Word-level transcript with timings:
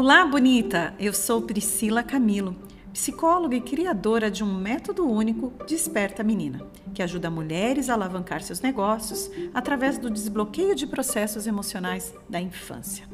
Olá, 0.00 0.24
bonita! 0.24 0.94
Eu 0.96 1.12
sou 1.12 1.42
Priscila 1.42 2.04
Camilo, 2.04 2.54
psicóloga 2.92 3.56
e 3.56 3.60
criadora 3.60 4.30
de 4.30 4.44
um 4.44 4.54
método 4.54 5.04
único 5.04 5.52
Desperta 5.66 6.22
Menina, 6.22 6.64
que 6.94 7.02
ajuda 7.02 7.28
mulheres 7.28 7.90
a 7.90 7.94
alavancar 7.94 8.40
seus 8.40 8.60
negócios 8.60 9.28
através 9.52 9.98
do 9.98 10.08
desbloqueio 10.08 10.76
de 10.76 10.86
processos 10.86 11.48
emocionais 11.48 12.14
da 12.28 12.40
infância. 12.40 13.08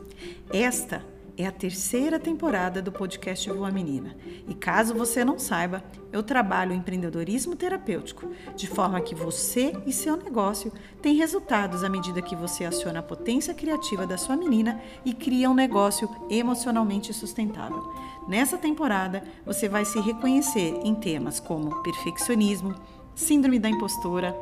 Esta 0.53 1.03
é 1.37 1.47
a 1.47 1.53
terceira 1.53 2.19
temporada 2.19 2.81
do 2.81 2.93
podcast 2.93 3.51
Voa 3.51 3.71
Menina. 3.71 4.17
E 4.49 4.55
caso 4.55 4.95
você 4.95 5.25
não 5.25 5.39
saiba, 5.39 5.83
eu 6.13 6.23
trabalho 6.23 6.73
empreendedorismo 6.73 7.57
terapêutico, 7.57 8.31
de 8.55 8.69
forma 8.69 9.01
que 9.01 9.15
você 9.15 9.73
e 9.85 9.93
seu 9.93 10.17
negócio 10.17 10.73
têm 11.03 11.17
resultados 11.17 11.83
à 11.83 11.89
medida 11.89 12.23
que 12.23 12.37
você 12.37 12.65
aciona 12.65 13.01
a 13.01 13.03
potência 13.03 13.53
criativa 13.53 14.07
da 14.07 14.17
sua 14.17 14.37
menina 14.37 14.81
e 15.05 15.13
cria 15.13 15.51
um 15.51 15.55
negócio 15.55 16.09
emocionalmente 16.31 17.13
sustentável. 17.13 17.83
Nessa 18.29 18.57
temporada, 18.57 19.25
você 19.45 19.69
vai 19.69 19.85
se 19.85 20.01
reconhecer 20.01 20.81
em 20.85 20.95
temas 20.95 21.41
como 21.41 21.83
perfeccionismo, 21.83 22.75
síndrome 23.15 23.59
da 23.59 23.69
impostora, 23.69 24.37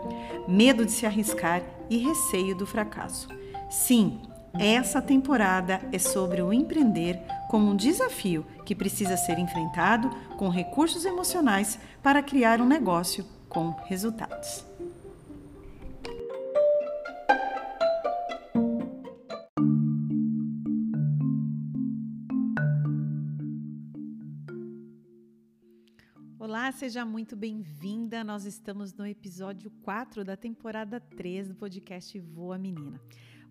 medo 0.46 0.84
de 0.84 0.92
se 0.92 1.06
arriscar 1.06 1.62
e 1.88 1.96
receio 1.96 2.54
do 2.54 2.66
fracasso. 2.66 3.28
Sim, 3.70 4.20
essa 4.58 5.00
temporada 5.00 5.80
é 5.92 5.98
sobre 5.98 6.42
o 6.42 6.52
empreender 6.52 7.20
como 7.48 7.70
um 7.70 7.76
desafio 7.76 8.46
que 8.64 8.74
precisa 8.74 9.16
ser 9.16 9.38
enfrentado 9.38 10.10
com 10.36 10.48
recursos 10.48 11.04
emocionais 11.04 11.78
para 12.02 12.22
criar 12.22 12.60
um 12.60 12.66
negócio 12.66 13.24
com 13.48 13.70
resultados. 13.86 14.64
Olá, 26.38 26.70
seja 26.72 27.04
muito 27.04 27.34
bem-vinda. 27.34 28.22
Nós 28.22 28.44
estamos 28.44 28.94
no 28.94 29.06
episódio 29.06 29.70
4 29.82 30.24
da 30.24 30.36
temporada 30.36 31.00
3 31.00 31.48
do 31.48 31.54
podcast 31.54 32.18
Voa 32.20 32.58
Menina. 32.58 33.00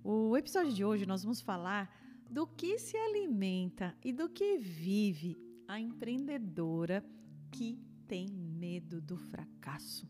O 0.03 0.35
episódio 0.35 0.73
de 0.73 0.83
hoje 0.83 1.05
nós 1.05 1.21
vamos 1.21 1.41
falar 1.41 1.95
do 2.27 2.47
que 2.47 2.79
se 2.79 2.97
alimenta 2.97 3.95
e 4.03 4.11
do 4.11 4.27
que 4.27 4.57
vive 4.57 5.37
a 5.67 5.79
empreendedora 5.79 7.05
que 7.51 7.77
tem 8.07 8.27
medo 8.27 8.99
do 8.99 9.15
fracasso. 9.15 10.09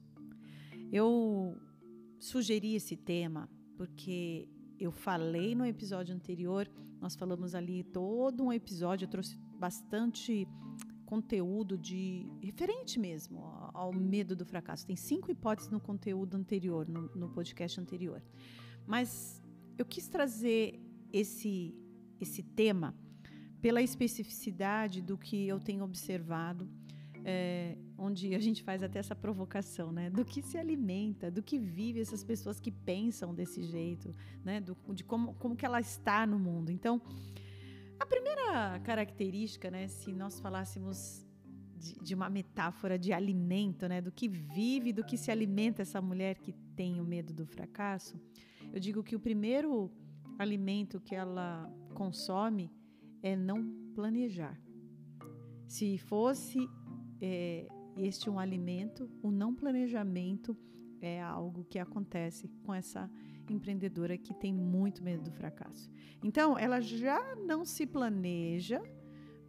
Eu 0.92 1.58
sugeri 2.20 2.76
esse 2.76 2.96
tema 2.96 3.50
porque 3.76 4.48
eu 4.80 4.92
falei 4.92 5.56
no 5.56 5.66
episódio 5.66 6.16
anterior, 6.16 6.72
nós 7.02 7.16
falamos 7.16 7.54
ali 7.54 7.84
todo 7.84 8.46
um 8.46 8.54
episódio, 8.54 9.06
eu 9.06 9.10
trouxe 9.10 9.38
bastante 9.60 10.48
conteúdo 11.06 11.78
de 11.78 12.32
referente 12.42 12.98
mesmo 12.98 13.44
ao 13.74 13.92
medo 13.92 14.38
do 14.38 14.46
fracasso. 14.46 14.88
Tem 14.88 14.96
cinco 14.96 15.30
hipóteses 15.30 15.70
no 15.70 15.82
conteúdo 15.82 16.38
anterior, 16.38 16.88
no, 16.88 17.14
no 17.14 17.28
podcast 17.30 17.82
anterior. 17.82 18.24
Mas 18.88 19.41
eu 19.78 19.86
quis 19.86 20.08
trazer 20.08 20.80
esse, 21.12 21.76
esse 22.20 22.44
tema 22.44 22.96
pela 23.62 23.82
especificidade 23.82 25.02
do 25.02 25.18
que 25.18 25.48
eu 25.48 25.60
tenho 25.60 25.84
observado, 25.84 26.68
é, 27.24 27.78
onde 27.98 28.34
a 28.34 28.40
gente 28.40 28.64
faz 28.64 28.82
até 28.82 28.98
essa 28.98 29.16
provocação, 29.16 29.92
né? 29.92 30.10
Do 30.10 30.26
que 30.26 30.42
se 30.42 30.58
alimenta, 30.58 31.30
do 31.30 31.44
que 31.44 31.60
vive 31.60 32.02
essas 32.02 32.24
pessoas 32.24 32.60
que 32.60 32.72
pensam 32.72 33.34
desse 33.34 33.62
jeito, 33.62 34.16
né? 34.44 34.60
Do, 34.60 34.76
de 34.94 35.04
como, 35.04 35.36
como 35.36 35.56
que 35.56 35.66
ela 35.66 35.80
está 35.80 36.26
no 36.26 36.40
mundo. 36.40 36.72
Então, 36.72 37.00
a 38.00 38.06
primeira 38.06 38.80
característica, 38.80 39.70
né? 39.70 39.88
Se 39.88 40.12
nós 40.12 40.40
falássemos 40.40 41.24
de, 41.78 41.94
de, 42.00 42.16
uma 42.16 42.30
metáfora 42.30 42.98
de 42.98 43.14
alimento, 43.14 43.88
né? 43.88 44.02
Do 44.02 44.12
que 44.12 44.28
vive, 44.28 44.92
do 44.92 45.04
que 45.04 45.16
se 45.16 45.30
alimenta 45.30 45.84
essa 45.84 46.02
mulher 46.02 46.40
que 46.40 46.52
tem 46.76 47.00
o 47.00 47.04
medo 47.04 47.32
do 47.32 47.46
fracasso, 47.46 48.20
eu 48.74 48.80
digo 48.80 49.04
que 49.04 49.16
o 49.16 49.20
primeiro 49.20 49.92
alimento 50.38 51.00
que 51.00 51.14
ela 51.14 51.72
consome 51.94 52.72
é 53.22 53.36
não 53.36 53.64
planejar. 53.94 54.60
Se 55.68 55.98
fosse 55.98 56.70
é, 57.22 57.68
este 57.98 58.30
um 58.30 58.40
alimento, 58.40 59.10
o 59.22 59.30
não 59.30 59.54
planejamento 59.54 60.58
é 61.02 61.22
algo 61.22 61.66
que 61.66 61.80
acontece 61.80 62.48
com 62.64 62.74
essa 62.74 63.10
empreendedora 63.50 64.18
que 64.18 64.34
tem 64.34 64.54
muito 64.54 65.04
medo 65.04 65.24
do 65.24 65.32
fracasso. 65.32 65.90
Então, 66.24 66.58
ela 66.58 66.80
já 66.80 67.36
não 67.36 67.66
se 67.66 67.86
planeja 67.86 68.82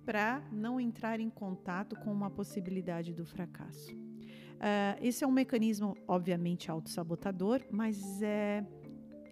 para 0.05 0.43
não 0.51 0.81
entrar 0.81 1.21
em 1.21 1.31
contato 1.31 1.95
com 1.97 2.13
uma 2.13 2.31
possibilidade 2.31 3.13
do 3.13 3.25
fracasso. 3.25 3.95
Uh, 3.95 4.99
esse 5.01 5.25
é 5.25 5.27
um 5.27 5.33
mecanismo, 5.33 5.97
obviamente, 6.07 6.71
autossabotador, 6.71 7.63
mas 7.71 8.23
é 8.23 8.65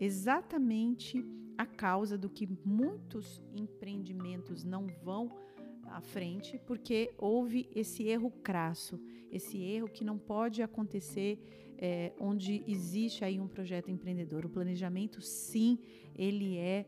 exatamente 0.01 1.25
a 1.57 1.67
causa 1.67 2.17
do 2.17 2.31
que 2.31 2.49
muitos 2.65 3.43
empreendimentos 3.55 4.65
não 4.65 4.87
vão 5.05 5.31
à 5.85 6.01
frente, 6.01 6.59
porque 6.67 7.13
houve 7.19 7.69
esse 7.75 8.05
erro 8.05 8.31
crasso, 8.31 8.99
esse 9.31 9.59
erro 9.63 9.89
que 9.89 10.05
não 10.05 10.19
pode 10.19 10.63
acontecer 10.63 11.39
é, 11.77 12.13
onde 12.19 12.63
existe 12.67 13.25
aí 13.25 13.41
um 13.41 13.49
projeto 13.49 13.91
empreendedor. 13.91 14.45
O 14.45 14.51
planejamento, 14.51 15.21
sim, 15.21 15.79
ele 16.15 16.57
é, 16.57 16.87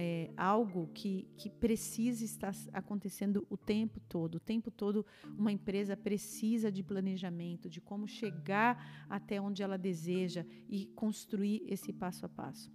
é 0.00 0.30
algo 0.36 0.86
que, 0.94 1.28
que 1.36 1.50
precisa 1.50 2.24
estar 2.24 2.54
acontecendo 2.72 3.44
o 3.50 3.56
tempo 3.56 3.98
todo. 4.08 4.36
O 4.36 4.40
tempo 4.40 4.70
todo, 4.70 5.04
uma 5.36 5.50
empresa 5.50 5.96
precisa 5.96 6.70
de 6.70 6.84
planejamento, 6.84 7.68
de 7.68 7.80
como 7.80 8.06
chegar 8.06 9.06
até 9.10 9.40
onde 9.40 9.60
ela 9.60 9.76
deseja 9.76 10.46
e 10.68 10.86
construir 10.86 11.64
esse 11.66 11.92
passo 11.92 12.24
a 12.24 12.28
passo. 12.28 12.72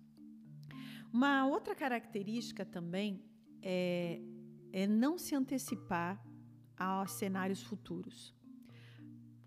Uma 1.13 1.47
outra 1.47 1.73
característica 1.73 2.65
também 2.65 3.23
é, 3.61 4.19
é 4.73 4.85
não 4.85 5.17
se 5.17 5.33
antecipar 5.33 6.21
a 6.75 7.07
cenários 7.07 7.63
futuros. 7.63 8.35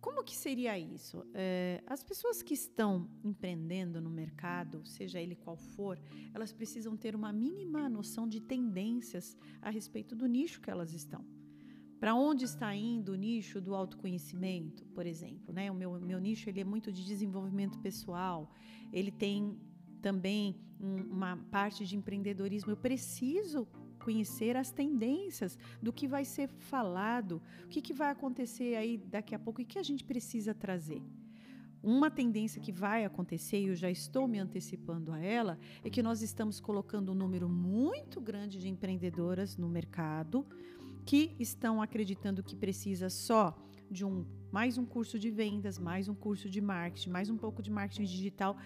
Como 0.07 0.23
que 0.23 0.37
seria 0.37 0.79
isso? 0.79 1.27
É, 1.35 1.83
as 1.85 2.05
pessoas 2.05 2.41
que 2.41 2.55
estão 2.55 3.11
empreendendo 3.25 4.01
no 4.01 4.09
mercado, 4.09 4.87
seja 4.87 5.21
ele 5.21 5.35
qual 5.35 5.57
for, 5.57 5.99
elas 6.33 6.53
precisam 6.53 6.97
ter 6.97 7.17
uma 7.17 7.33
mínima 7.33 7.89
noção 7.89 8.29
de 8.29 8.41
tendências 8.41 9.37
a 9.61 9.69
respeito 9.69 10.15
do 10.15 10.27
nicho 10.27 10.61
que 10.61 10.71
elas 10.71 10.93
estão. 10.93 11.25
Para 11.99 12.15
onde 12.15 12.45
está 12.45 12.73
indo 12.73 13.15
o 13.15 13.17
nicho 13.17 13.61
do 13.61 13.75
autoconhecimento, 13.75 14.87
por 14.95 15.05
exemplo? 15.05 15.53
Né? 15.53 15.73
O 15.73 15.75
meu, 15.75 15.99
meu 15.99 16.21
nicho 16.21 16.49
ele 16.49 16.61
é 16.61 16.65
muito 16.65 16.93
de 16.93 17.05
desenvolvimento 17.05 17.77
pessoal, 17.81 18.49
ele 18.93 19.11
tem 19.11 19.59
também 20.01 20.55
um, 20.81 20.99
uma 21.17 21.37
parte 21.51 21.85
de 21.85 21.97
empreendedorismo. 21.97 22.71
Eu 22.71 22.77
preciso 22.77 23.67
conhecer 24.07 24.57
as 24.57 24.71
tendências 24.71 25.59
do 25.83 25.93
que 25.93 26.07
vai 26.07 26.25
ser 26.25 26.49
falado, 26.71 27.43
o 27.65 27.69
que, 27.69 27.83
que 27.83 27.93
vai 27.93 28.11
acontecer 28.13 28.77
aí 28.77 28.97
daqui 28.97 29.35
a 29.35 29.39
pouco 29.39 29.61
e 29.61 29.65
que 29.65 29.81
a 29.81 29.83
gente 29.83 30.05
precisa 30.05 30.55
trazer. 30.55 31.03
Uma 31.83 32.09
tendência 32.09 32.61
que 32.61 32.71
vai 32.71 33.05
acontecer, 33.05 33.59
e 33.61 33.67
eu 33.67 33.75
já 33.75 33.91
estou 33.91 34.29
me 34.29 34.39
antecipando 34.39 35.11
a 35.13 35.19
ela, 35.19 35.59
é 35.83 35.91
que 35.91 36.05
nós 36.05 36.23
estamos 36.23 36.61
colocando 36.61 37.11
um 37.11 37.17
número 37.17 37.49
muito 37.49 38.21
grande 38.21 38.61
de 38.61 38.69
empreendedoras 38.69 39.57
no 39.57 39.69
mercado 39.69 40.47
que 41.05 41.35
estão 41.41 41.83
acreditando 41.83 42.45
que 42.45 42.55
precisa 42.55 43.09
só 43.11 43.57
de 43.91 44.05
um 44.05 44.25
mais 44.53 44.79
um 44.79 44.87
curso 44.87 45.19
de 45.19 45.31
vendas, 45.31 45.79
mais 45.79 46.09
um 46.09 46.15
curso 46.15 46.49
de 46.49 46.61
marketing, 46.61 47.11
mais 47.11 47.29
um 47.29 47.37
pouco 47.37 47.61
de 47.61 47.71
marketing 47.71 48.05
digital 48.05 48.57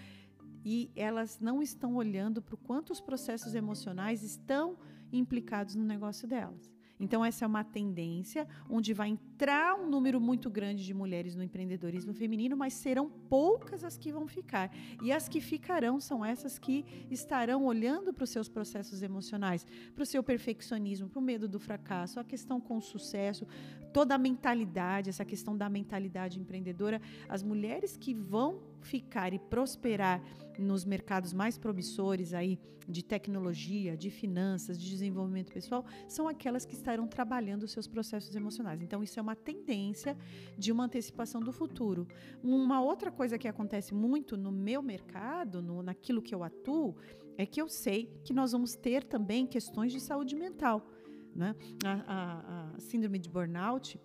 e 0.63 0.91
elas 0.95 1.39
não 1.39 1.61
estão 1.61 1.95
olhando 1.95 2.41
para 2.41 2.55
o 2.55 2.57
quanto 2.57 2.91
os 2.93 3.01
processos 3.01 3.55
emocionais 3.55 4.23
estão 4.23 4.77
implicados 5.11 5.75
no 5.75 5.83
negócio 5.83 6.27
delas. 6.27 6.71
Então, 7.01 7.25
essa 7.25 7.43
é 7.43 7.47
uma 7.47 7.63
tendência 7.63 8.47
onde 8.69 8.93
vai 8.93 9.09
entrar 9.09 9.73
um 9.73 9.89
número 9.89 10.21
muito 10.21 10.51
grande 10.51 10.85
de 10.85 10.93
mulheres 10.93 11.33
no 11.33 11.41
empreendedorismo 11.41 12.13
feminino, 12.13 12.55
mas 12.55 12.73
serão 12.73 13.09
poucas 13.09 13.83
as 13.83 13.97
que 13.97 14.11
vão 14.11 14.27
ficar. 14.27 14.71
E 15.01 15.11
as 15.11 15.27
que 15.27 15.41
ficarão 15.41 15.99
são 15.99 16.23
essas 16.23 16.59
que 16.59 16.85
estarão 17.09 17.65
olhando 17.65 18.13
para 18.13 18.23
os 18.23 18.29
seus 18.29 18.47
processos 18.47 19.01
emocionais, 19.01 19.65
para 19.95 20.03
o 20.03 20.05
seu 20.05 20.21
perfeccionismo, 20.21 21.09
para 21.09 21.19
o 21.19 21.23
medo 21.23 21.47
do 21.47 21.59
fracasso, 21.59 22.19
a 22.19 22.23
questão 22.23 22.61
com 22.61 22.77
o 22.77 22.81
sucesso, 22.81 23.47
toda 23.91 24.13
a 24.13 24.19
mentalidade, 24.19 25.09
essa 25.09 25.25
questão 25.25 25.57
da 25.57 25.67
mentalidade 25.67 26.39
empreendedora. 26.39 27.01
As 27.27 27.41
mulheres 27.41 27.97
que 27.97 28.13
vão 28.13 28.61
ficar 28.87 29.33
e 29.33 29.39
prosperar 29.39 30.21
nos 30.59 30.85
mercados 30.85 31.33
mais 31.33 31.57
promissores 31.57 32.33
aí 32.33 32.59
de 32.87 33.03
tecnologia, 33.03 33.95
de 33.95 34.09
finanças, 34.09 34.79
de 34.79 34.89
desenvolvimento 34.89 35.51
pessoal, 35.51 35.85
são 36.07 36.27
aquelas 36.27 36.65
que 36.65 36.73
estarão 36.73 37.07
trabalhando 37.07 37.63
os 37.63 37.71
seus 37.71 37.87
processos 37.87 38.35
emocionais. 38.35 38.81
Então 38.81 39.03
isso 39.03 39.19
é 39.19 39.21
uma 39.21 39.35
tendência 39.35 40.17
de 40.57 40.71
uma 40.71 40.85
antecipação 40.85 41.41
do 41.41 41.51
futuro. 41.51 42.07
Uma 42.43 42.81
outra 42.81 43.11
coisa 43.11 43.37
que 43.37 43.47
acontece 43.47 43.93
muito 43.93 44.35
no 44.35 44.51
meu 44.51 44.81
mercado, 44.81 45.61
no, 45.61 45.81
naquilo 45.81 46.21
que 46.21 46.33
eu 46.33 46.43
atuo, 46.43 46.95
é 47.37 47.45
que 47.45 47.61
eu 47.61 47.69
sei 47.69 48.11
que 48.23 48.33
nós 48.33 48.51
vamos 48.51 48.75
ter 48.75 49.03
também 49.03 49.47
questões 49.47 49.91
de 49.91 49.99
saúde 49.99 50.35
mental 50.35 50.85
Né? 51.33 51.55
A, 51.85 51.93
a, 52.07 52.75
a 52.75 52.79
síndrome 52.79 53.17
de 53.17 53.29
burnout 53.29 53.97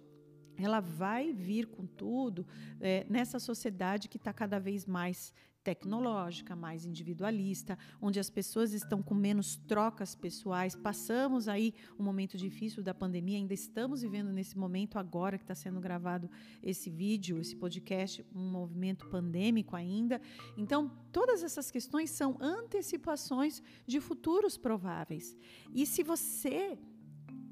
ela 0.59 0.81
vai 0.81 1.33
vir 1.33 1.67
com 1.67 1.87
tudo 1.87 2.47
é, 2.81 3.07
nessa 3.09 3.39
sociedade 3.39 4.09
que 4.09 4.17
está 4.17 4.33
cada 4.33 4.59
vez 4.59 4.87
mais 4.87 5.33
tecnológica, 5.67 6.55
mais 6.55 6.87
individualista, 6.87 7.77
onde 8.01 8.21
as 8.21 8.31
pessoas 8.31 8.73
estão 8.73 9.03
com 9.03 9.17
menos 9.17 9.57
trocas 9.57 10.15
pessoais. 10.15 10.77
Passamos 10.77 11.49
aí 11.49 11.75
um 11.99 12.05
momento 12.05 12.37
difícil 12.37 12.85
da 12.85 12.95
pandemia, 12.95 13.37
ainda 13.37 13.53
estamos 13.53 14.03
vivendo 14.03 14.33
nesse 14.33 14.57
momento 14.57 14.97
agora 14.97 15.37
que 15.37 15.43
está 15.43 15.57
sendo 15.57 15.81
gravado 15.81 16.31
esse 16.63 16.89
vídeo, 16.89 17.41
esse 17.41 17.57
podcast, 17.57 18.25
um 18.33 18.49
movimento 18.49 19.09
pandêmico 19.09 19.75
ainda. 19.75 20.21
Então, 20.57 20.89
todas 21.11 21.43
essas 21.43 21.69
questões 21.69 22.11
são 22.11 22.37
antecipações 22.41 23.61
de 23.85 24.01
futuros 24.01 24.57
prováveis. 24.57 25.37
E 25.75 25.85
se 25.85 26.05
você 26.05 26.79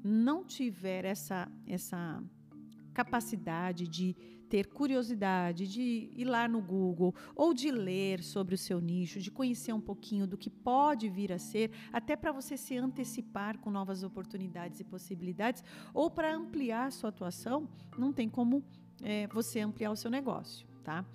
não 0.01 0.45
tiver 0.45 1.03
essa 1.03 1.51
essa 1.67 2.23
capacidade 2.95 3.87
de 3.87 4.15
ter 4.49 4.67
curiosidade, 4.67 5.67
de 5.67 6.09
ir 6.15 6.25
lá 6.25 6.47
no 6.47 6.61
Google 6.61 7.13
ou 7.35 7.53
de 7.53 7.69
ler 7.71 8.23
sobre 8.23 8.55
o 8.55 8.57
seu 8.57 8.79
nicho, 8.79 9.19
de 9.19 9.29
conhecer 9.29 9.73
um 9.73 9.81
pouquinho 9.81 10.25
do 10.25 10.37
que 10.37 10.49
pode 10.49 11.09
vir 11.09 11.33
a 11.33 11.37
ser, 11.37 11.71
até 11.91 12.15
para 12.15 12.31
você 12.31 12.55
se 12.55 12.77
antecipar 12.77 13.57
com 13.59 13.69
novas 13.69 14.01
oportunidades 14.01 14.79
e 14.79 14.83
possibilidades, 14.83 15.61
ou 15.93 16.09
para 16.09 16.33
ampliar 16.33 16.91
sua 16.91 17.09
atuação, 17.09 17.67
não 17.97 18.13
tem 18.13 18.29
como 18.29 18.63
é, 19.03 19.27
você 19.27 19.59
ampliar 19.59 19.91
o 19.91 19.95
seu 19.95 20.09
negócio, 20.09 20.65
tá? 20.83 21.05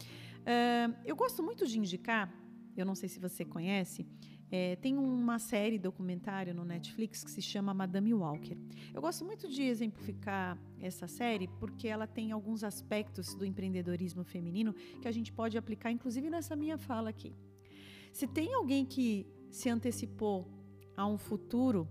Uh, 0.40 0.94
eu 1.04 1.16
gosto 1.16 1.42
muito 1.42 1.66
de 1.66 1.78
indicar, 1.78 2.32
eu 2.76 2.84
não 2.84 2.94
sei 2.94 3.08
se 3.08 3.18
você 3.18 3.44
conhece, 3.44 4.06
é, 4.50 4.76
tem 4.76 4.98
uma 4.98 5.38
série 5.38 5.78
documentário 5.78 6.52
no 6.52 6.64
Netflix 6.64 7.22
que 7.22 7.30
se 7.30 7.40
chama 7.40 7.72
Madame 7.72 8.12
Walker. 8.12 8.56
Eu 8.92 9.00
gosto 9.00 9.24
muito 9.24 9.48
de 9.48 9.62
exemplificar 9.62 10.58
essa 10.80 11.06
série 11.06 11.46
porque 11.46 11.86
ela 11.86 12.06
tem 12.06 12.32
alguns 12.32 12.64
aspectos 12.64 13.34
do 13.34 13.46
empreendedorismo 13.46 14.24
feminino 14.24 14.74
que 15.00 15.06
a 15.06 15.12
gente 15.12 15.32
pode 15.32 15.56
aplicar, 15.56 15.90
inclusive 15.90 16.28
nessa 16.28 16.56
minha 16.56 16.76
fala 16.76 17.10
aqui. 17.10 17.34
Se 18.12 18.26
tem 18.26 18.52
alguém 18.54 18.84
que 18.84 19.26
se 19.50 19.68
antecipou 19.68 20.48
a 20.96 21.06
um 21.06 21.16
futuro, 21.16 21.88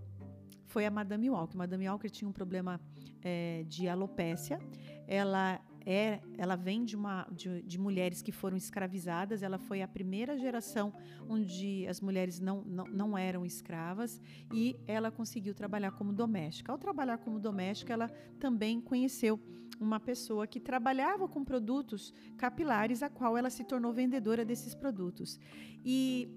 foi 0.66 0.84
a 0.84 0.90
Madame 0.90 1.30
Walker. 1.30 1.56
Madame 1.56 1.88
Walker 1.88 2.10
tinha 2.10 2.28
um 2.28 2.32
problema 2.32 2.80
é, 3.22 3.64
de 3.66 3.88
alopécia. 3.88 4.58
Ela 5.06 5.60
é, 5.86 6.20
ela 6.36 6.56
vem 6.56 6.84
de, 6.84 6.96
uma, 6.96 7.26
de, 7.30 7.62
de, 7.62 7.78
mulheres 7.78 8.22
que 8.22 8.32
foram 8.32 8.56
escravizadas. 8.56 9.42
Ela 9.42 9.58
foi 9.58 9.82
a 9.82 9.88
primeira 9.88 10.36
geração 10.38 10.92
onde 11.28 11.86
as 11.86 12.00
mulheres 12.00 12.38
não, 12.38 12.62
não, 12.62 12.84
não 12.84 13.18
eram 13.18 13.44
escravas 13.44 14.20
e 14.52 14.76
ela 14.86 15.10
conseguiu 15.10 15.54
trabalhar 15.54 15.92
como 15.92 16.12
doméstica. 16.12 16.72
Ao 16.72 16.78
trabalhar 16.78 17.18
como 17.18 17.38
doméstica, 17.38 17.92
ela 17.92 18.08
também 18.38 18.80
conheceu 18.80 19.40
uma 19.78 19.98
pessoa 19.98 20.46
que 20.46 20.60
trabalhava 20.60 21.26
com 21.26 21.42
produtos 21.42 22.12
capilares, 22.36 23.02
a 23.02 23.08
qual 23.08 23.36
ela 23.36 23.48
se 23.48 23.64
tornou 23.64 23.92
vendedora 23.92 24.44
desses 24.44 24.74
produtos. 24.74 25.40
E 25.84 26.28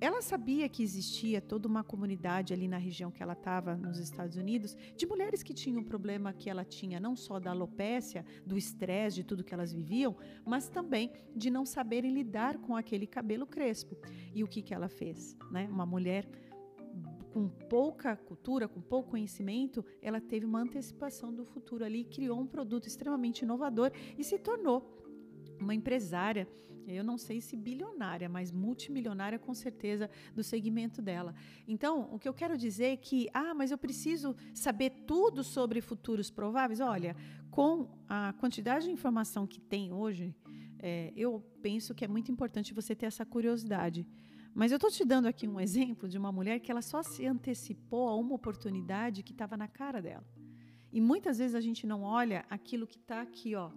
ela 0.00 0.22
sabia 0.22 0.68
que 0.68 0.82
existia 0.82 1.40
toda 1.40 1.68
uma 1.68 1.84
comunidade 1.84 2.54
ali 2.54 2.66
na 2.66 2.78
região 2.78 3.10
que 3.10 3.22
ela 3.22 3.34
estava, 3.34 3.76
nos 3.76 3.98
Estados 3.98 4.36
Unidos, 4.36 4.76
de 4.96 5.06
mulheres 5.06 5.42
que 5.42 5.52
tinham 5.52 5.80
um 5.80 5.84
problema 5.84 6.32
que 6.32 6.48
ela 6.48 6.64
tinha, 6.64 6.98
não 6.98 7.14
só 7.14 7.38
da 7.38 7.50
alopécia, 7.50 8.24
do 8.46 8.56
estresse, 8.56 9.16
de 9.16 9.24
tudo 9.24 9.44
que 9.44 9.52
elas 9.52 9.72
viviam, 9.72 10.16
mas 10.46 10.68
também 10.68 11.12
de 11.36 11.50
não 11.50 11.66
saberem 11.66 12.12
lidar 12.12 12.56
com 12.58 12.74
aquele 12.74 13.06
cabelo 13.06 13.46
crespo. 13.46 13.96
E 14.34 14.42
o 14.42 14.48
que, 14.48 14.62
que 14.62 14.72
ela 14.72 14.88
fez? 14.88 15.36
Né? 15.50 15.68
Uma 15.70 15.84
mulher 15.84 16.26
com 17.32 17.48
pouca 17.48 18.16
cultura, 18.16 18.66
com 18.66 18.80
pouco 18.80 19.10
conhecimento, 19.10 19.84
ela 20.02 20.20
teve 20.20 20.44
uma 20.44 20.60
antecipação 20.60 21.32
do 21.32 21.44
futuro 21.44 21.84
ali, 21.84 22.04
criou 22.04 22.40
um 22.40 22.46
produto 22.46 22.86
extremamente 22.86 23.42
inovador 23.42 23.92
e 24.18 24.24
se 24.24 24.38
tornou 24.38 24.98
uma 25.60 25.74
empresária, 25.74 26.48
eu 26.86 27.04
não 27.04 27.18
sei 27.18 27.40
se 27.40 27.56
bilionária, 27.56 28.28
mas 28.28 28.50
multimilionária 28.50 29.38
com 29.38 29.54
certeza 29.54 30.10
do 30.34 30.42
segmento 30.42 31.00
dela. 31.00 31.34
Então, 31.66 32.08
o 32.12 32.18
que 32.18 32.28
eu 32.28 32.34
quero 32.34 32.56
dizer 32.56 32.86
é 32.86 32.96
que, 32.96 33.28
ah, 33.32 33.54
mas 33.54 33.70
eu 33.70 33.78
preciso 33.78 34.36
saber 34.54 34.90
tudo 35.06 35.42
sobre 35.42 35.80
futuros 35.80 36.30
prováveis. 36.30 36.80
Olha, 36.80 37.16
com 37.50 37.88
a 38.08 38.32
quantidade 38.34 38.86
de 38.86 38.92
informação 38.92 39.46
que 39.46 39.60
tem 39.60 39.92
hoje, 39.92 40.34
é, 40.78 41.12
eu 41.16 41.40
penso 41.60 41.94
que 41.94 42.04
é 42.04 42.08
muito 42.08 42.32
importante 42.32 42.74
você 42.74 42.94
ter 42.94 43.06
essa 43.06 43.24
curiosidade. 43.24 44.06
Mas 44.54 44.72
eu 44.72 44.76
estou 44.76 44.90
te 44.90 45.04
dando 45.04 45.26
aqui 45.26 45.46
um 45.46 45.60
exemplo 45.60 46.08
de 46.08 46.18
uma 46.18 46.32
mulher 46.32 46.58
que 46.58 46.70
ela 46.70 46.82
só 46.82 47.02
se 47.02 47.24
antecipou 47.24 48.08
a 48.08 48.16
uma 48.16 48.34
oportunidade 48.34 49.22
que 49.22 49.32
estava 49.32 49.56
na 49.56 49.68
cara 49.68 50.02
dela. 50.02 50.26
E 50.92 51.00
muitas 51.00 51.38
vezes 51.38 51.54
a 51.54 51.60
gente 51.60 51.86
não 51.86 52.02
olha 52.02 52.44
aquilo 52.50 52.86
que 52.86 52.98
está 52.98 53.20
aqui, 53.20 53.54
ó, 53.54 53.70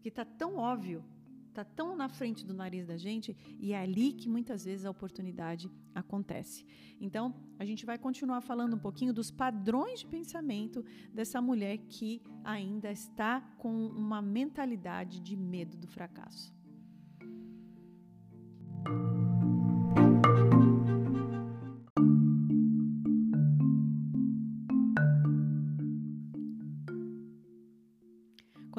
que 0.00 0.08
está 0.08 0.24
tão 0.24 0.56
óbvio, 0.56 1.02
está 1.60 1.64
tão 1.64 1.96
na 1.96 2.08
frente 2.08 2.44
do 2.46 2.54
nariz 2.54 2.86
da 2.86 2.96
gente 2.96 3.36
e 3.58 3.72
é 3.72 3.80
ali 3.80 4.12
que 4.12 4.28
muitas 4.28 4.64
vezes 4.64 4.84
a 4.86 4.90
oportunidade 4.90 5.70
acontece. 5.94 6.64
Então, 7.00 7.34
a 7.58 7.64
gente 7.64 7.84
vai 7.84 7.98
continuar 7.98 8.40
falando 8.40 8.74
um 8.74 8.78
pouquinho 8.78 9.12
dos 9.12 9.30
padrões 9.30 10.00
de 10.00 10.06
pensamento 10.06 10.84
dessa 11.12 11.40
mulher 11.40 11.78
que 11.78 12.22
ainda 12.44 12.90
está 12.90 13.40
com 13.58 13.86
uma 13.88 14.22
mentalidade 14.22 15.20
de 15.20 15.36
medo 15.36 15.76
do 15.76 15.88
fracasso. 15.88 16.57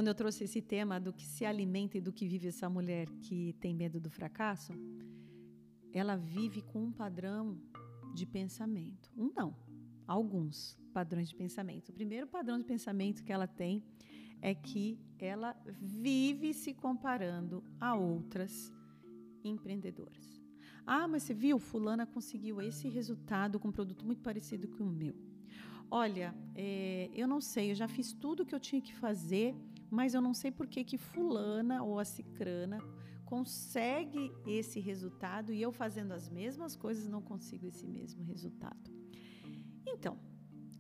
Quando 0.10 0.18
eu 0.18 0.24
trouxe 0.26 0.46
esse 0.46 0.60
tema 0.60 1.00
do 1.00 1.14
que 1.14 1.24
se 1.24 1.46
alimenta 1.46 2.00
e 2.00 2.02
do 2.02 2.12
que 2.12 2.28
vive 2.28 2.48
essa 2.48 2.68
mulher 2.68 3.08
que 3.22 3.54
tem 3.60 3.76
medo 3.76 4.00
do 4.00 4.10
fracasso, 4.10 4.74
ela 5.94 6.16
vive 6.16 6.64
com 6.64 6.86
um 6.86 6.92
padrão 6.92 7.62
de 8.16 8.26
pensamento. 8.26 9.12
Um 9.16 9.32
não, 9.36 9.56
alguns 10.08 10.80
padrões 10.92 11.30
de 11.30 11.36
pensamento. 11.36 11.90
O 11.90 11.94
primeiro 11.94 12.26
padrão 12.26 12.58
de 12.58 12.64
pensamento 12.64 13.24
que 13.24 13.32
ela 13.32 13.46
tem 13.46 13.84
é 14.42 14.56
que 14.56 14.98
ela 15.20 15.56
vive 15.80 16.56
se 16.56 16.74
comparando 16.74 17.64
a 17.80 17.94
outras 17.94 18.74
empreendedoras. 19.44 20.42
Ah, 20.88 21.08
mas 21.08 21.22
você 21.22 21.36
viu, 21.36 21.60
fulana 21.60 22.08
conseguiu 22.08 22.60
esse 22.64 22.90
resultado 22.90 23.60
com 23.60 23.68
um 23.68 23.72
produto 23.72 24.04
muito 24.04 24.24
parecido 24.24 24.68
com 24.70 24.86
o 24.86 24.92
meu. 24.92 25.14
Olha, 25.92 26.36
é, 26.56 27.10
eu 27.14 27.28
não 27.28 27.42
sei, 27.42 27.72
eu 27.72 27.76
já 27.76 27.88
fiz 27.88 28.12
tudo 28.14 28.42
o 28.42 28.46
que 28.46 28.56
eu 28.56 28.60
tinha 28.60 28.82
que 28.82 28.96
fazer 28.96 29.56
mas 29.90 30.14
eu 30.14 30.22
não 30.22 30.34
sei 30.34 30.52
por 30.52 30.68
que 30.68 30.84
que 30.84 30.98
fulana 30.98 31.84
ou 31.84 32.00
a 32.00 32.06
cicrana 32.06 32.80
consegue 33.26 34.32
esse 34.46 34.80
resultado 34.80 35.54
e 35.54 35.62
eu 35.62 35.72
fazendo 35.72 36.14
as 36.14 36.28
mesmas 36.30 36.76
coisas 36.76 37.08
não 37.08 37.22
consigo 37.22 37.68
esse 37.68 37.86
mesmo 37.86 38.24
resultado. 38.24 38.92
Então, 39.86 40.18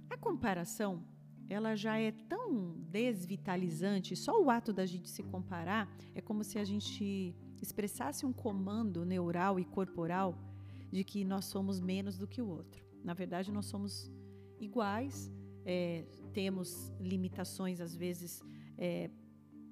a 0.09 0.17
comparação 0.17 1.03
ela 1.49 1.75
já 1.75 1.97
é 1.97 2.11
tão 2.11 2.75
desvitalizante, 2.89 4.15
só 4.15 4.39
o 4.41 4.49
ato 4.49 4.71
da 4.71 4.85
gente 4.85 5.09
se 5.09 5.23
comparar 5.23 5.91
é 6.13 6.21
como 6.21 6.43
se 6.43 6.59
a 6.59 6.63
gente 6.63 7.35
expressasse 7.61 8.25
um 8.25 8.31
comando 8.31 9.03
neural 9.03 9.59
e 9.59 9.65
corporal 9.65 10.37
de 10.91 11.03
que 11.03 11.23
nós 11.23 11.45
somos 11.45 11.79
menos 11.79 12.17
do 12.17 12.27
que 12.27 12.41
o 12.41 12.47
outro. 12.47 12.83
Na 13.03 13.13
verdade, 13.13 13.51
nós 13.51 13.65
somos 13.65 14.11
iguais, 14.59 15.31
é, 15.65 16.05
temos 16.33 16.91
limitações 16.99 17.81
às 17.81 17.95
vezes 17.95 18.43
é, 18.79 19.09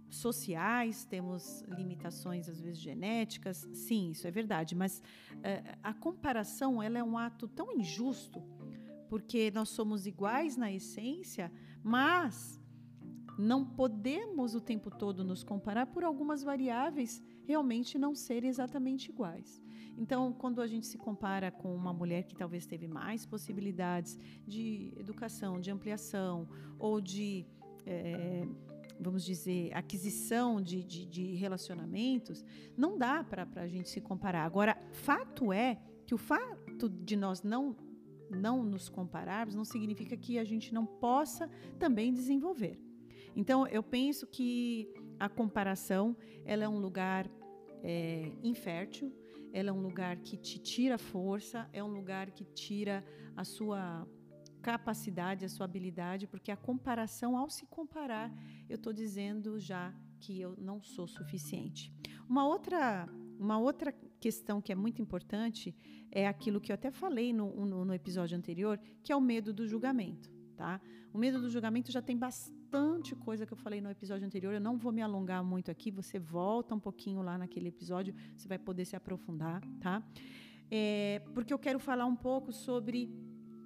sociais, 0.09 1.05
temos 1.05 1.61
limitações 1.61 2.47
às 2.49 2.59
vezes 2.59 2.79
genéticas, 2.79 3.67
sim, 3.73 4.11
isso 4.11 4.27
é 4.27 4.31
verdade, 4.31 4.75
mas 4.75 5.01
é, 5.41 5.77
a 5.81 5.93
comparação 5.93 6.81
ela 6.81 6.99
é 6.99 7.03
um 7.03 7.17
ato 7.17 7.47
tão 7.47 7.71
injusto, 7.71 8.43
porque 9.09 9.49
nós 9.51 9.69
somos 9.69 10.05
iguais 10.05 10.57
na 10.57 10.71
essência, 10.71 11.51
mas 11.81 12.61
não 13.37 13.63
podemos 13.63 14.55
o 14.55 14.61
tempo 14.61 14.89
todo 14.89 15.23
nos 15.23 15.43
comparar 15.43 15.85
por 15.87 16.03
algumas 16.03 16.43
variáveis 16.43 17.21
realmente 17.45 17.97
não 17.97 18.15
serem 18.15 18.49
exatamente 18.49 19.09
iguais. 19.09 19.61
Então, 19.95 20.33
quando 20.33 20.61
a 20.61 20.67
gente 20.67 20.85
se 20.85 20.97
compara 20.97 21.51
com 21.51 21.73
uma 21.75 21.93
mulher 21.93 22.23
que 22.23 22.35
talvez 22.35 22.65
teve 22.65 22.87
mais 22.87 23.25
possibilidades 23.25 24.17
de 24.45 24.93
educação, 24.95 25.59
de 25.59 25.71
ampliação 25.71 26.47
ou 26.77 26.99
de 26.99 27.45
é, 27.85 28.47
vamos 28.99 29.23
dizer, 29.23 29.71
aquisição 29.73 30.61
de, 30.61 30.83
de, 30.83 31.05
de 31.05 31.35
relacionamentos, 31.35 32.43
não 32.75 32.97
dá 32.97 33.23
para 33.23 33.47
a 33.55 33.67
gente 33.67 33.89
se 33.89 34.01
comparar. 34.01 34.45
Agora, 34.45 34.77
fato 34.91 35.53
é 35.53 35.79
que 36.05 36.15
o 36.15 36.17
fato 36.17 36.89
de 36.89 37.15
nós 37.15 37.41
não 37.43 37.75
não 38.29 38.61
nos 38.61 38.89
compararmos 38.89 39.55
não 39.55 39.63
significa 39.63 40.17
que 40.17 40.37
a 40.37 40.43
gente 40.43 40.73
não 40.73 40.85
possa 40.85 41.49
também 41.79 42.13
desenvolver. 42.13 42.77
Então, 43.33 43.65
eu 43.67 43.81
penso 43.81 44.27
que 44.27 44.93
a 45.19 45.29
comparação 45.29 46.15
ela 46.43 46.63
é 46.63 46.67
um 46.67 46.79
lugar 46.79 47.29
é, 47.83 48.31
infértil, 48.43 49.13
ela 49.53 49.69
é 49.69 49.71
um 49.71 49.81
lugar 49.81 50.17
que 50.17 50.35
te 50.35 50.59
tira 50.59 50.97
força, 50.97 51.69
é 51.71 51.83
um 51.83 51.87
lugar 51.87 52.31
que 52.31 52.43
tira 52.43 53.03
a 53.35 53.43
sua 53.43 54.07
capacidade, 54.67 55.45
a 55.45 55.49
sua 55.49 55.63
habilidade, 55.63 56.27
porque 56.27 56.51
a 56.51 56.57
comparação, 56.57 57.37
ao 57.37 57.49
se 57.49 57.65
comparar, 57.67 58.29
eu 58.67 58.75
estou 58.75 58.91
dizendo 58.91 59.57
já 59.57 59.93
que 60.19 60.41
eu 60.41 60.57
não 60.57 60.81
sou 60.81 61.07
suficiente. 61.07 61.89
Uma 62.27 62.45
outra, 62.45 63.07
uma 63.39 63.57
outra 63.57 63.93
questão 64.19 64.61
que 64.61 64.73
é 64.73 64.75
muito 64.75 65.01
importante 65.01 65.73
é 66.11 66.27
aquilo 66.27 66.59
que 66.59 66.69
eu 66.69 66.73
até 66.73 66.91
falei 66.91 67.31
no, 67.31 67.65
no, 67.65 67.85
no 67.85 67.93
episódio 67.93 68.37
anterior, 68.37 68.77
que 69.01 69.13
é 69.13 69.15
o 69.15 69.21
medo 69.21 69.53
do 69.53 69.65
julgamento. 69.65 70.29
Tá? 70.57 70.81
O 71.13 71.17
medo 71.17 71.39
do 71.39 71.49
julgamento 71.49 71.89
já 71.89 72.01
tem 72.01 72.17
bastante 72.17 73.15
coisa 73.15 73.45
que 73.45 73.53
eu 73.53 73.57
falei 73.57 73.79
no 73.79 73.89
episódio 73.89 74.25
anterior. 74.27 74.53
Eu 74.53 74.59
não 74.59 74.77
vou 74.77 74.91
me 74.91 75.01
alongar 75.01 75.41
muito 75.45 75.71
aqui. 75.71 75.91
Você 75.91 76.19
volta 76.19 76.75
um 76.75 76.79
pouquinho 76.79 77.21
lá 77.21 77.37
naquele 77.37 77.69
episódio, 77.69 78.13
você 78.35 78.49
vai 78.49 78.59
poder 78.59 78.83
se 78.83 78.97
aprofundar, 78.97 79.61
tá? 79.79 80.03
É, 80.69 81.21
porque 81.33 81.53
eu 81.53 81.59
quero 81.59 81.79
falar 81.79 82.05
um 82.05 82.17
pouco 82.17 82.51
sobre 82.51 83.09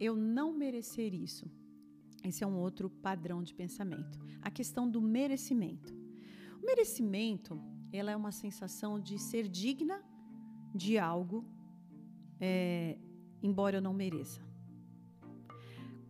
eu 0.07 0.15
não 0.15 0.49
merecer 0.51 1.13
isso. 1.13 1.45
Esse 2.23 2.43
é 2.43 2.47
um 2.47 2.57
outro 2.57 2.89
padrão 2.89 3.41
de 3.41 3.53
pensamento. 3.53 4.19
A 4.41 4.51
questão 4.51 4.89
do 4.89 5.01
merecimento. 5.01 5.93
O 6.61 6.65
merecimento, 6.65 7.59
ela 7.93 8.11
é 8.11 8.15
uma 8.15 8.31
sensação 8.31 8.99
de 8.99 9.17
ser 9.17 9.47
digna 9.47 10.03
de 10.73 10.97
algo, 10.97 11.45
é, 12.39 12.97
embora 13.41 13.77
eu 13.77 13.81
não 13.81 13.93
mereça 13.93 14.41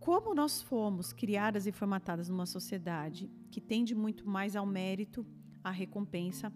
como 0.02 0.34
nós 0.34 0.60
fomos 0.60 1.12
criadas 1.12 1.64
e 1.64 1.70
formatadas 1.70 2.28
numa 2.28 2.44
sociedade 2.44 3.30
que 3.52 3.60
tende 3.60 3.94
muito 3.94 4.28
mais 4.28 4.56
ao 4.56 4.66
mérito, 4.66 5.24
à 5.62 5.70
recompensa, 5.70 6.52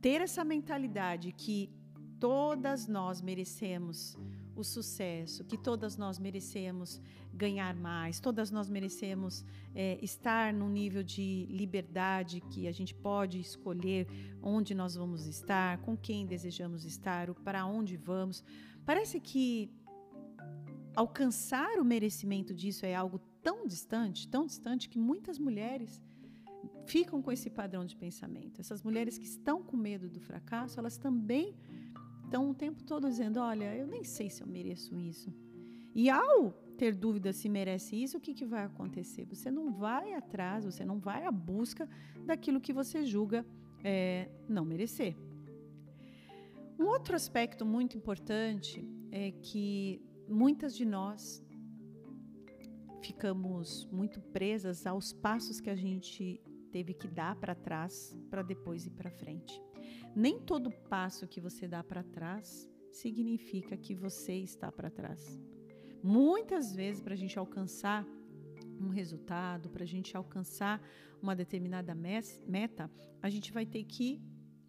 ter 0.00 0.20
essa 0.20 0.44
mentalidade 0.44 1.32
que 1.32 1.68
todas 2.20 2.86
nós 2.86 3.20
merecemos 3.20 4.16
o 4.56 4.62
sucesso, 4.62 5.44
que 5.44 5.56
todas 5.56 5.96
nós 5.96 6.18
merecemos 6.18 7.00
ganhar 7.32 7.74
mais, 7.74 8.20
todas 8.20 8.50
nós 8.50 8.68
merecemos 8.68 9.44
é, 9.74 9.98
estar 10.02 10.52
num 10.52 10.68
nível 10.68 11.02
de 11.02 11.46
liberdade 11.50 12.40
que 12.40 12.68
a 12.68 12.72
gente 12.72 12.94
pode 12.94 13.40
escolher 13.40 14.06
onde 14.42 14.74
nós 14.74 14.94
vamos 14.94 15.26
estar, 15.26 15.78
com 15.78 15.96
quem 15.96 16.26
desejamos 16.26 16.84
estar, 16.84 17.32
para 17.34 17.66
onde 17.66 17.96
vamos. 17.96 18.44
Parece 18.84 19.18
que 19.18 19.70
alcançar 20.94 21.78
o 21.78 21.84
merecimento 21.84 22.54
disso 22.54 22.86
é 22.86 22.94
algo 22.94 23.18
tão 23.42 23.66
distante, 23.66 24.28
tão 24.28 24.46
distante, 24.46 24.88
que 24.88 24.98
muitas 24.98 25.38
mulheres 25.38 26.00
ficam 26.86 27.20
com 27.20 27.32
esse 27.32 27.50
padrão 27.50 27.84
de 27.84 27.96
pensamento. 27.96 28.60
Essas 28.60 28.82
mulheres 28.82 29.18
que 29.18 29.24
estão 29.24 29.62
com 29.62 29.76
medo 29.76 30.08
do 30.08 30.20
fracasso, 30.20 30.78
elas 30.78 30.96
também 30.96 31.54
estão 32.34 32.50
o 32.50 32.54
tempo 32.54 32.82
todo 32.82 33.08
dizendo: 33.08 33.38
Olha, 33.38 33.76
eu 33.76 33.86
nem 33.86 34.02
sei 34.02 34.28
se 34.28 34.42
eu 34.42 34.48
mereço 34.48 34.98
isso. 34.98 35.32
E 35.94 36.10
ao 36.10 36.50
ter 36.76 36.92
dúvida 36.92 37.32
se 37.32 37.48
merece 37.48 37.94
isso, 38.02 38.18
o 38.18 38.20
que, 38.20 38.34
que 38.34 38.44
vai 38.44 38.64
acontecer? 38.64 39.24
Você 39.26 39.48
não 39.48 39.72
vai 39.72 40.12
atrás, 40.14 40.64
você 40.64 40.84
não 40.84 40.98
vai 40.98 41.24
à 41.24 41.30
busca 41.30 41.88
daquilo 42.26 42.60
que 42.60 42.72
você 42.72 43.06
julga 43.06 43.46
é, 43.84 44.28
não 44.48 44.64
merecer. 44.64 45.16
Um 46.76 46.86
outro 46.86 47.14
aspecto 47.14 47.64
muito 47.64 47.96
importante 47.96 48.84
é 49.12 49.30
que 49.30 50.02
muitas 50.28 50.74
de 50.74 50.84
nós 50.84 51.40
ficamos 53.00 53.86
muito 53.92 54.20
presas 54.20 54.84
aos 54.84 55.12
passos 55.12 55.60
que 55.60 55.70
a 55.70 55.76
gente 55.76 56.42
teve 56.72 56.92
que 56.92 57.06
dar 57.06 57.36
para 57.36 57.54
trás 57.54 58.18
para 58.28 58.42
depois 58.42 58.84
ir 58.86 58.90
para 58.90 59.10
frente. 59.12 59.62
Nem 60.14 60.40
todo 60.40 60.70
passo 60.70 61.26
que 61.26 61.40
você 61.40 61.66
dá 61.66 61.82
para 61.82 62.02
trás 62.02 62.68
significa 62.92 63.76
que 63.76 63.94
você 63.94 64.34
está 64.34 64.70
para 64.70 64.90
trás. 64.90 65.42
Muitas 66.02 66.74
vezes, 66.74 67.00
para 67.00 67.14
a 67.14 67.16
gente 67.16 67.38
alcançar 67.38 68.06
um 68.80 68.88
resultado, 68.88 69.70
para 69.70 69.84
a 69.84 69.86
gente 69.86 70.16
alcançar 70.16 70.80
uma 71.20 71.34
determinada 71.34 71.94
meta, 71.94 72.90
a 73.22 73.28
gente 73.28 73.52
vai 73.52 73.66
ter 73.66 73.84
que 73.84 74.22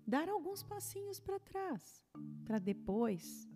dar 0.08 0.30
alguns 0.30 0.64
passinhos 0.64 1.20
para 1.20 1.40
trás, 1.40 2.04
para 2.46 2.60
depois 2.60 3.48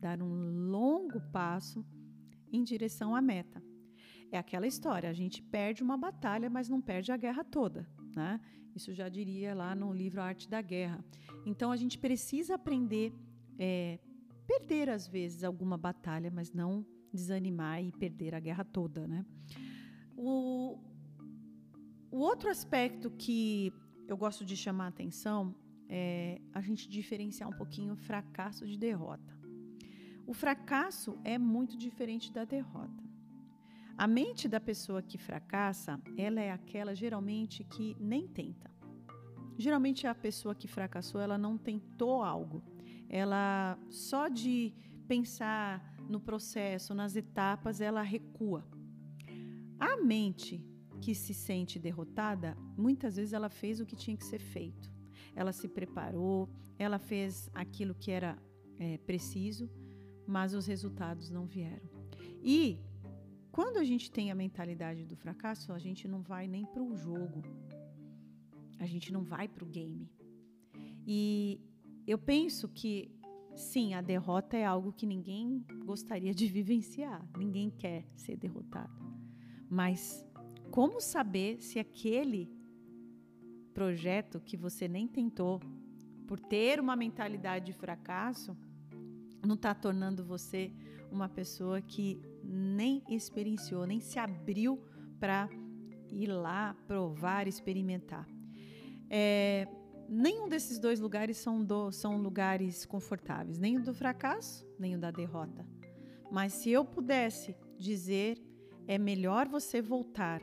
dar 0.00 0.22
um 0.22 0.70
longo 0.70 1.20
passo 1.30 1.86
em 2.52 2.62
direção 2.64 3.14
à 3.14 3.20
meta. 3.20 3.62
É 4.32 4.38
aquela 4.38 4.66
história, 4.66 5.08
a 5.08 5.12
gente 5.12 5.42
perde 5.42 5.82
uma 5.82 5.96
batalha, 5.96 6.48
mas 6.48 6.68
não 6.68 6.80
perde 6.80 7.12
a 7.12 7.16
guerra 7.16 7.44
toda, 7.44 7.88
né? 8.14 8.40
Isso 8.74 8.92
já 8.92 9.08
diria 9.08 9.54
lá 9.54 9.74
no 9.74 9.92
livro 9.92 10.20
Arte 10.20 10.48
da 10.48 10.60
Guerra. 10.60 11.04
Então 11.44 11.72
a 11.72 11.76
gente 11.76 11.98
precisa 11.98 12.54
aprender, 12.54 13.12
é, 13.58 13.98
perder 14.46 14.88
às 14.88 15.06
vezes 15.06 15.44
alguma 15.44 15.76
batalha, 15.76 16.30
mas 16.30 16.52
não 16.52 16.84
desanimar 17.12 17.82
e 17.82 17.90
perder 17.92 18.34
a 18.34 18.40
guerra 18.40 18.64
toda, 18.64 19.06
né? 19.06 19.24
O, 20.16 20.78
o 22.10 22.18
outro 22.18 22.48
aspecto 22.48 23.10
que 23.10 23.72
eu 24.06 24.16
gosto 24.16 24.44
de 24.44 24.56
chamar 24.56 24.86
a 24.86 24.88
atenção 24.88 25.54
é 25.88 26.40
a 26.52 26.60
gente 26.60 26.88
diferenciar 26.88 27.48
um 27.48 27.56
pouquinho 27.56 27.96
fracasso 27.96 28.66
de 28.66 28.76
derrota. 28.76 29.38
O 30.26 30.32
fracasso 30.32 31.18
é 31.24 31.36
muito 31.36 31.76
diferente 31.76 32.32
da 32.32 32.44
derrota. 32.44 33.09
A 34.00 34.06
mente 34.06 34.48
da 34.48 34.58
pessoa 34.58 35.02
que 35.02 35.18
fracassa, 35.18 36.00
ela 36.16 36.40
é 36.40 36.50
aquela 36.50 36.94
geralmente 36.94 37.62
que 37.62 37.94
nem 38.00 38.26
tenta. 38.26 38.70
Geralmente 39.58 40.06
a 40.06 40.14
pessoa 40.14 40.54
que 40.54 40.66
fracassou, 40.66 41.20
ela 41.20 41.36
não 41.36 41.58
tentou 41.58 42.22
algo. 42.22 42.62
Ela 43.10 43.78
só 43.90 44.28
de 44.28 44.72
pensar 45.06 45.98
no 46.08 46.18
processo, 46.18 46.94
nas 46.94 47.14
etapas, 47.14 47.82
ela 47.82 48.00
recua. 48.00 48.66
A 49.78 49.98
mente 49.98 50.66
que 51.02 51.14
se 51.14 51.34
sente 51.34 51.78
derrotada, 51.78 52.56
muitas 52.78 53.16
vezes 53.16 53.34
ela 53.34 53.50
fez 53.50 53.80
o 53.80 53.84
que 53.84 53.94
tinha 53.94 54.16
que 54.16 54.24
ser 54.24 54.40
feito. 54.40 54.90
Ela 55.36 55.52
se 55.52 55.68
preparou, 55.68 56.48
ela 56.78 56.98
fez 56.98 57.50
aquilo 57.52 57.94
que 57.94 58.10
era 58.10 58.38
é, 58.78 58.96
preciso, 58.96 59.70
mas 60.26 60.54
os 60.54 60.66
resultados 60.66 61.28
não 61.28 61.44
vieram. 61.44 61.86
E 62.42 62.80
quando 63.52 63.78
a 63.78 63.84
gente 63.84 64.10
tem 64.10 64.30
a 64.30 64.34
mentalidade 64.34 65.04
do 65.04 65.16
fracasso, 65.16 65.72
a 65.72 65.78
gente 65.78 66.06
não 66.06 66.22
vai 66.22 66.46
nem 66.46 66.64
para 66.64 66.82
o 66.82 66.96
jogo, 66.96 67.42
a 68.78 68.86
gente 68.86 69.12
não 69.12 69.24
vai 69.24 69.48
para 69.48 69.64
o 69.64 69.66
game. 69.66 70.08
E 71.06 71.60
eu 72.06 72.18
penso 72.18 72.68
que 72.68 73.10
sim, 73.54 73.94
a 73.94 74.00
derrota 74.00 74.56
é 74.56 74.64
algo 74.64 74.92
que 74.92 75.06
ninguém 75.06 75.64
gostaria 75.84 76.32
de 76.32 76.46
vivenciar, 76.48 77.26
ninguém 77.36 77.70
quer 77.70 78.06
ser 78.14 78.36
derrotado. 78.36 78.94
Mas 79.68 80.24
como 80.70 81.00
saber 81.00 81.60
se 81.60 81.78
aquele 81.78 82.48
projeto 83.74 84.40
que 84.40 84.56
você 84.56 84.86
nem 84.86 85.08
tentou, 85.08 85.60
por 86.26 86.38
ter 86.38 86.78
uma 86.78 86.94
mentalidade 86.94 87.66
de 87.66 87.72
fracasso, 87.72 88.56
não 89.44 89.54
está 89.54 89.74
tornando 89.74 90.24
você 90.24 90.72
uma 91.10 91.28
pessoa 91.28 91.80
que 91.80 92.20
nem 92.50 93.02
experienciou, 93.08 93.86
nem 93.86 94.00
se 94.00 94.18
abriu 94.18 94.82
para 95.18 95.48
ir 96.10 96.26
lá 96.26 96.74
provar, 96.86 97.46
experimentar. 97.46 98.28
É, 99.08 99.66
nenhum 100.08 100.48
desses 100.48 100.78
dois 100.78 100.98
lugares 100.98 101.36
são, 101.36 101.64
do, 101.64 101.92
são 101.92 102.16
lugares 102.16 102.84
confortáveis, 102.84 103.58
nem 103.58 103.76
o 103.76 103.82
do 103.82 103.94
fracasso, 103.94 104.66
nem 104.78 104.96
o 104.96 104.98
da 104.98 105.10
derrota. 105.10 105.66
Mas 106.30 106.52
se 106.54 106.70
eu 106.70 106.84
pudesse 106.84 107.56
dizer, 107.78 108.40
é 108.86 108.98
melhor 108.98 109.48
você 109.48 109.80
voltar 109.80 110.42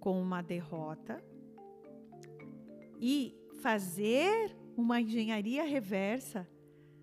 com 0.00 0.20
uma 0.20 0.42
derrota 0.42 1.22
e 3.00 3.36
fazer 3.60 4.56
uma 4.76 5.00
engenharia 5.00 5.64
reversa 5.64 6.48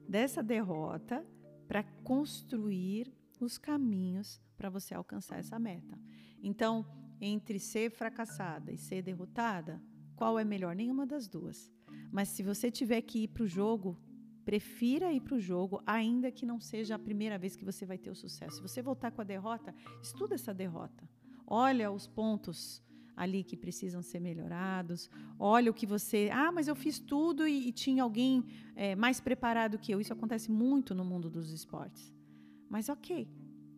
dessa 0.07 0.41
derrota 0.43 1.25
para 1.67 1.83
construir 2.03 3.13
os 3.46 3.58
caminhos 3.58 4.41
para 4.58 4.69
você 4.69 4.93
alcançar 4.93 5.39
essa 5.39 5.58
meta. 5.58 5.98
Então, 6.41 6.86
entre 7.22 7.60
ser 7.60 7.91
fracassada 7.91 8.72
e 8.72 8.77
ser 8.77 9.01
derrotada, 9.01 9.81
qual 10.15 10.38
é 10.38 10.43
melhor? 10.43 10.75
Nenhuma 10.75 11.05
das 11.05 11.27
duas. 11.27 11.72
Mas 12.12 12.29
se 12.29 12.43
você 12.43 12.69
tiver 12.72 13.01
que 13.01 13.24
ir 13.24 13.27
para 13.29 13.43
o 13.43 13.48
jogo, 13.48 13.98
prefira 14.43 15.13
ir 15.13 15.22
para 15.22 15.36
o 15.36 15.39
jogo, 15.39 15.81
ainda 15.86 16.31
que 16.31 16.46
não 16.46 16.60
seja 16.60 16.96
a 16.96 17.00
primeira 17.00 17.38
vez 17.38 17.55
que 17.55 17.63
você 17.63 17.86
vai 17.86 17.98
ter 17.98 18.10
o 18.10 18.15
sucesso. 18.15 18.58
Se 18.58 18.62
você 18.62 18.81
voltar 18.81 19.12
com 19.12 19.22
a 19.22 19.24
derrota, 19.24 19.75
estuda 20.01 20.36
essa 20.36 20.53
derrota. 20.53 21.08
Olha 21.46 21.91
os 21.91 22.08
pontos 22.08 22.84
ali 23.15 23.43
que 23.43 23.58
precisam 23.58 24.01
ser 24.01 24.19
melhorados. 24.19 25.10
Olha 25.38 25.69
o 25.69 25.74
que 25.74 25.86
você. 25.86 26.29
Ah, 26.31 26.51
mas 26.51 26.67
eu 26.67 26.75
fiz 26.75 27.00
tudo 27.00 27.48
e, 27.48 27.67
e 27.67 27.72
tinha 27.72 28.01
alguém 28.01 28.46
é, 28.75 28.96
mais 28.96 29.19
preparado 29.19 29.77
que 29.77 29.91
eu. 29.91 30.00
Isso 30.00 30.13
acontece 30.13 30.50
muito 30.50 30.96
no 30.96 31.03
mundo 31.03 31.29
dos 31.29 31.51
esportes. 31.51 32.13
Mas 32.69 32.88
ok, 32.88 33.27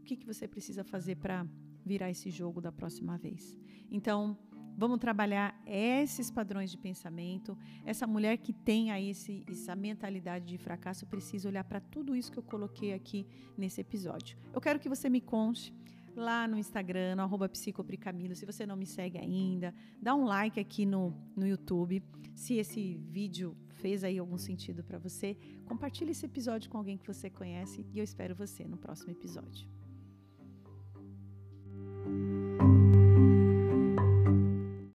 o 0.01 0.03
que, 0.03 0.15
que 0.15 0.25
você 0.25 0.47
precisa 0.47 0.83
fazer 0.83 1.15
para 1.15 1.47
virar 1.85 2.09
esse 2.09 2.29
jogo 2.29 2.59
da 2.59 2.71
próxima 2.71 3.17
vez? 3.17 3.57
Então, 3.89 4.37
vamos 4.77 4.99
trabalhar 4.99 5.59
esses 5.65 6.29
padrões 6.29 6.69
de 6.71 6.77
pensamento. 6.77 7.57
Essa 7.85 8.05
mulher 8.05 8.37
que 8.37 8.53
tem 8.53 8.91
aí 8.91 9.09
esse, 9.09 9.45
essa 9.47 9.75
mentalidade 9.75 10.45
de 10.45 10.57
fracasso 10.57 11.05
precisa 11.05 11.47
olhar 11.47 11.63
para 11.63 11.79
tudo 11.79 12.15
isso 12.15 12.31
que 12.31 12.39
eu 12.39 12.43
coloquei 12.43 12.93
aqui 12.93 13.25
nesse 13.57 13.79
episódio. 13.81 14.37
Eu 14.53 14.61
quero 14.61 14.79
que 14.79 14.89
você 14.89 15.09
me 15.09 15.21
conte 15.21 15.73
lá 16.15 16.47
no 16.47 16.57
Instagram, 16.57 17.15
no 17.15 17.23
arroba 17.23 17.47
psicopricamilo, 17.49 18.35
se 18.35 18.45
você 18.45 18.65
não 18.65 18.75
me 18.75 18.85
segue 18.85 19.17
ainda, 19.17 19.73
dá 20.01 20.15
um 20.15 20.25
like 20.25 20.59
aqui 20.59 20.85
no, 20.85 21.13
no 21.35 21.47
YouTube, 21.47 22.03
se 22.35 22.55
esse 22.55 22.97
vídeo 23.09 23.55
fez 23.81 24.03
aí 24.03 24.17
algum 24.17 24.37
sentido 24.37 24.83
para 24.83 24.97
você, 24.97 25.35
compartilhe 25.65 26.11
esse 26.11 26.25
episódio 26.25 26.69
com 26.69 26.77
alguém 26.77 26.97
que 26.97 27.07
você 27.07 27.29
conhece 27.29 27.85
e 27.93 27.99
eu 27.99 28.03
espero 28.03 28.35
você 28.35 28.67
no 28.67 28.77
próximo 28.77 29.11
episódio. 29.11 29.67